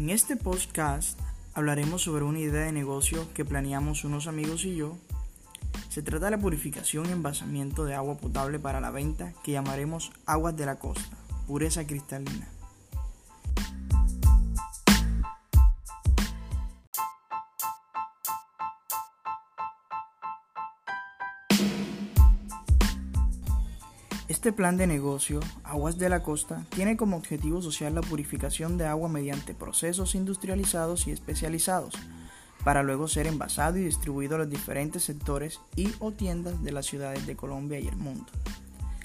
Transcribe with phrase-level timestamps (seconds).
[0.00, 1.20] En este podcast
[1.52, 4.96] hablaremos sobre una idea de negocio que planeamos unos amigos y yo.
[5.90, 10.10] Se trata de la purificación y envasamiento de agua potable para la venta que llamaremos
[10.24, 12.48] Aguas de la Costa, pureza cristalina.
[24.30, 28.86] Este plan de negocio, Aguas de la Costa, tiene como objetivo social la purificación de
[28.86, 31.94] agua mediante procesos industrializados y especializados,
[32.62, 36.86] para luego ser envasado y distribuido a los diferentes sectores y o tiendas de las
[36.86, 38.26] ciudades de Colombia y el mundo.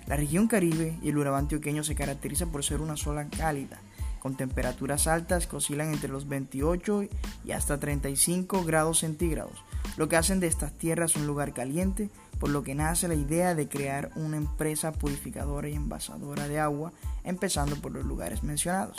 [0.05, 3.81] La región Caribe y el Urabá antioqueño se caracteriza por ser una zona cálida,
[4.19, 7.01] con temperaturas altas que oscilan entre los 28
[7.45, 9.63] y hasta 35 grados centígrados,
[9.97, 13.55] lo que hacen de estas tierras un lugar caliente por lo que nace la idea
[13.55, 16.91] de crear una empresa purificadora y envasadora de agua,
[17.23, 18.97] empezando por los lugares mencionados.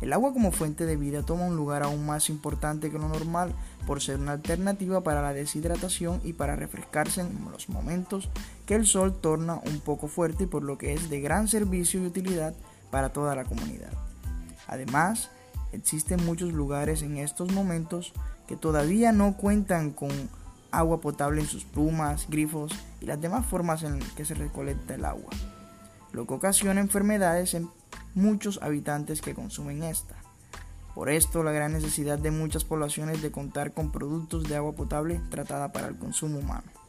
[0.00, 3.52] El agua como fuente de vida toma un lugar aún más importante que lo normal
[3.86, 8.30] por ser una alternativa para la deshidratación y para refrescarse en los momentos
[8.64, 12.00] que el sol torna un poco fuerte y por lo que es de gran servicio
[12.00, 12.54] y utilidad
[12.90, 13.92] para toda la comunidad.
[14.68, 15.30] Además,
[15.72, 18.14] existen muchos lugares en estos momentos
[18.48, 20.10] que todavía no cuentan con
[20.72, 25.04] agua potable en sus plumas, grifos y las demás formas en que se recolecta el
[25.04, 25.30] agua,
[26.12, 27.68] lo que ocasiona enfermedades en
[28.14, 30.16] muchos habitantes que consumen esta.
[30.94, 35.20] Por esto, la gran necesidad de muchas poblaciones de contar con productos de agua potable
[35.30, 36.79] tratada para el consumo humano.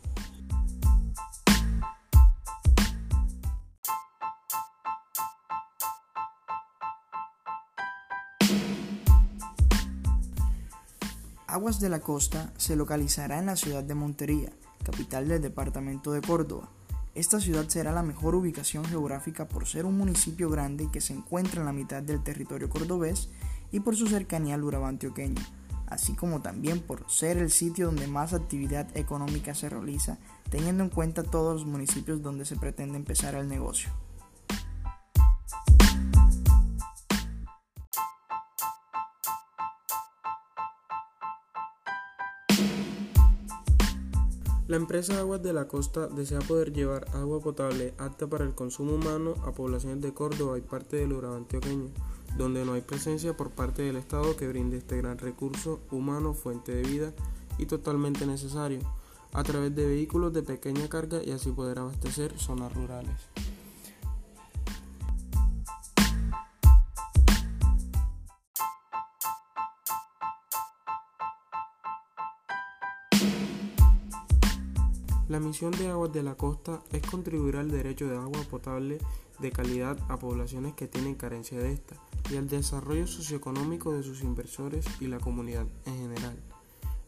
[11.51, 14.53] Aguas de la Costa se localizará en la ciudad de Montería,
[14.85, 16.69] capital del departamento de Córdoba.
[17.13, 21.59] Esta ciudad será la mejor ubicación geográfica por ser un municipio grande que se encuentra
[21.59, 23.27] en la mitad del territorio cordobés
[23.69, 25.41] y por su cercanía al Urabá antioqueño,
[25.87, 30.89] así como también por ser el sitio donde más actividad económica se realiza, teniendo en
[30.89, 33.89] cuenta todos los municipios donde se pretende empezar el negocio.
[44.71, 48.93] La empresa Aguas de la Costa desea poder llevar agua potable apta para el consumo
[48.93, 51.89] humano a poblaciones de Córdoba y parte del Urabá antioqueño,
[52.37, 56.73] donde no hay presencia por parte del Estado que brinde este gran recurso humano, fuente
[56.73, 57.11] de vida
[57.57, 58.79] y totalmente necesario,
[59.33, 63.27] a través de vehículos de pequeña carga y así poder abastecer zonas rurales.
[75.31, 78.97] La misión de Aguas de la Costa es contribuir al derecho de agua potable
[79.39, 81.95] de calidad a poblaciones que tienen carencia de esta
[82.29, 86.37] y al desarrollo socioeconómico de sus inversores y la comunidad en general.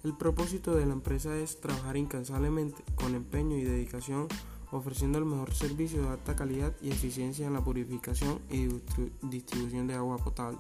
[0.06, 4.29] El propósito de la empresa es trabajar incansablemente, con empeño y dedicación,
[4.72, 8.69] ofreciendo el mejor servicio de alta calidad y eficiencia en la purificación y
[9.28, 10.59] distribución de agua potable.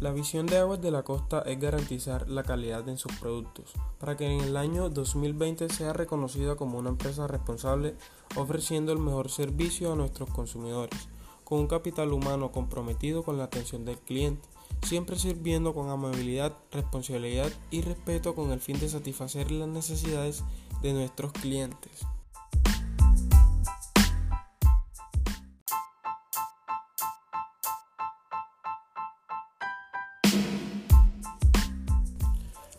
[0.00, 4.16] La visión de Aguas de la Costa es garantizar la calidad en sus productos, para
[4.16, 7.96] que en el año 2020 sea reconocida como una empresa responsable
[8.36, 11.08] ofreciendo el mejor servicio a nuestros consumidores,
[11.42, 14.48] con un capital humano comprometido con la atención del cliente,
[14.82, 20.44] siempre sirviendo con amabilidad, responsabilidad y respeto con el fin de satisfacer las necesidades
[20.80, 22.06] de nuestros clientes.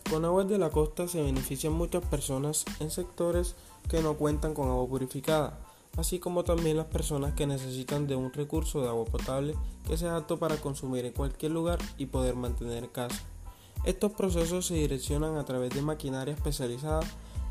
[0.09, 3.55] Con aguas de la costa se benefician muchas personas en sectores
[3.87, 5.59] que no cuentan con agua purificada,
[5.97, 9.53] así como también las personas que necesitan de un recurso de agua potable
[9.87, 13.21] que sea apto para consumir en cualquier lugar y poder mantener casa.
[13.83, 17.01] Estos procesos se direccionan a través de maquinaria especializada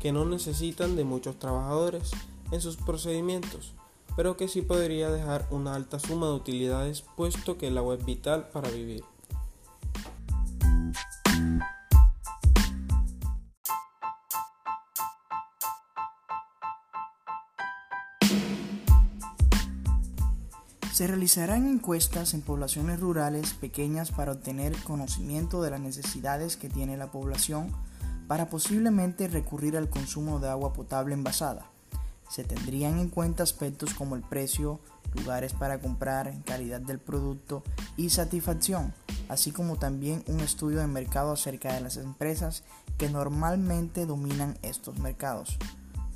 [0.01, 2.11] que no necesitan de muchos trabajadores
[2.51, 3.73] en sus procedimientos,
[4.17, 8.05] pero que sí podría dejar una alta suma de utilidades puesto que el agua es
[8.05, 9.05] vital para vivir.
[20.99, 26.97] Se realizarán encuestas en poblaciones rurales pequeñas para obtener conocimiento de las necesidades que tiene
[26.97, 27.71] la población
[28.27, 31.71] para posiblemente recurrir al consumo de agua potable envasada.
[32.29, 34.81] Se tendrían en cuenta aspectos como el precio,
[35.13, 37.63] lugares para comprar, calidad del producto
[37.95, 38.93] y satisfacción,
[39.29, 42.65] así como también un estudio de mercado acerca de las empresas
[42.97, 45.57] que normalmente dominan estos mercados.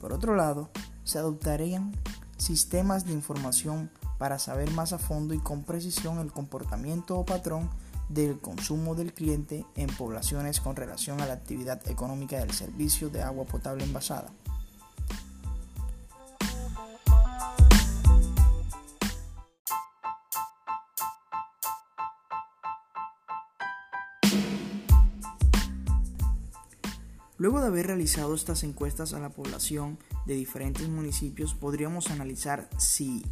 [0.02, 0.70] Por otro lado,
[1.06, 1.94] se adoptarían
[2.36, 7.70] sistemas de información para saber más a fondo y con precisión el comportamiento o patrón
[8.10, 13.24] del consumo del cliente en poblaciones con relación a la actividad económica del servicio de
[13.24, 14.32] agua potable envasada.
[27.44, 33.26] Luego de haber realizado estas encuestas a la población de diferentes municipios, podríamos analizar si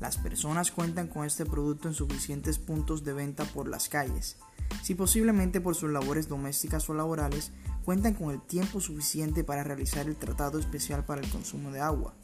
[0.00, 4.36] las personas cuentan con este producto en suficientes puntos de venta por las calles,
[4.82, 7.52] si posiblemente por sus labores domésticas o laborales
[7.84, 12.14] cuentan con el tiempo suficiente para realizar el tratado especial para el consumo de agua,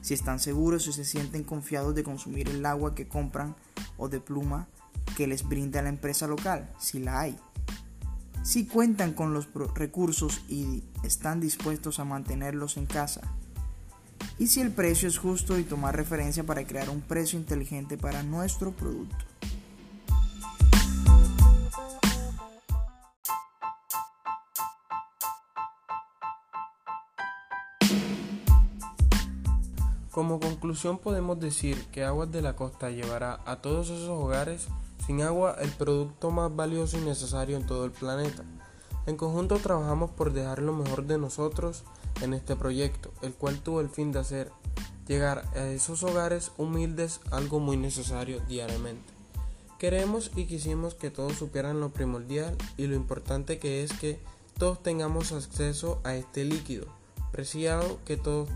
[0.00, 3.56] si están seguros o se sienten confiados de consumir el agua que compran
[3.96, 4.68] o de pluma
[5.16, 7.36] que les brinda la empresa local, si la hay
[8.48, 13.20] si cuentan con los recursos y están dispuestos a mantenerlos en casa.
[14.38, 18.22] Y si el precio es justo y tomar referencia para crear un precio inteligente para
[18.22, 19.16] nuestro producto.
[30.12, 34.66] Como conclusión podemos decir que Aguas de la Costa llevará a todos esos hogares
[35.06, 38.44] sin agua, el producto más valioso y necesario en todo el planeta.
[39.08, 41.82] En conjunto trabajamos por dejar lo mejor de nosotros
[42.20, 44.52] en este proyecto, el cual tuvo el fin de hacer
[45.06, 49.10] llegar a esos hogares humildes algo muy necesario diariamente.
[49.78, 54.20] Queremos y quisimos que todos supieran lo primordial y lo importante que es que
[54.58, 56.84] todos tengamos acceso a este líquido,
[57.32, 58.50] preciado que todos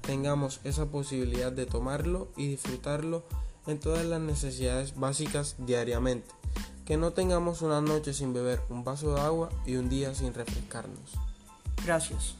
[0.00, 3.22] tengamos esa posibilidad de tomarlo y disfrutarlo
[3.66, 6.30] en todas las necesidades básicas diariamente.
[6.90, 10.34] Que no tengamos una noche sin beber un vaso de agua y un día sin
[10.34, 11.12] refrescarnos.
[11.86, 12.34] Gracias.